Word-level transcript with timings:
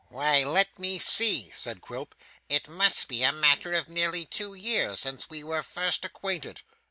'Why, 0.09 0.43
let 0.43 0.79
me 0.79 0.97
see,' 0.97 1.51
said 1.55 1.79
Quilp. 1.79 2.15
'It 2.49 2.67
must 2.67 3.07
be 3.07 3.21
a 3.21 3.31
matter 3.31 3.73
of 3.73 3.87
nearly 3.87 4.25
two 4.25 4.55
years 4.55 4.99
since 5.01 5.29
we 5.29 5.43
were 5.43 5.61
first 5.61 6.03
acquainted. 6.03 6.63